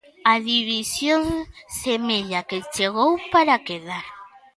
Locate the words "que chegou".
2.49-3.11